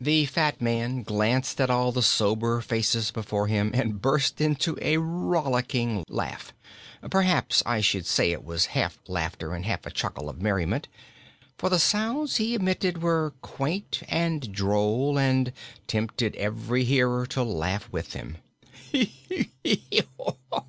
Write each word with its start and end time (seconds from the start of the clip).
The 0.00 0.26
fat 0.26 0.60
man 0.62 1.02
glanced 1.02 1.60
at 1.60 1.70
all 1.70 1.90
the 1.90 2.00
sober 2.00 2.60
faces 2.60 3.10
before 3.10 3.48
him 3.48 3.72
and 3.74 4.00
burst 4.00 4.40
into 4.40 4.78
a 4.80 4.98
rollicking 4.98 6.04
laugh. 6.08 6.52
Perhaps 7.10 7.64
I 7.66 7.80
should 7.80 8.06
say 8.06 8.30
it 8.30 8.44
was 8.44 8.66
half 8.78 9.00
laughter 9.08 9.54
and 9.54 9.66
half 9.66 9.84
a 9.84 9.90
chuckle 9.90 10.28
of 10.28 10.40
merriment, 10.40 10.86
for 11.58 11.68
the 11.68 11.80
sounds 11.80 12.36
he 12.36 12.54
emitted 12.54 13.02
were 13.02 13.32
quaint 13.42 14.04
and 14.06 14.52
droll 14.54 15.18
and 15.18 15.52
tempted 15.88 16.36
every 16.36 16.84
hearer 16.84 17.26
to 17.26 17.42
laugh 17.42 17.88
with 17.92 18.12
him. 18.12 18.36